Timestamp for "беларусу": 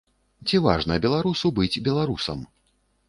1.05-1.53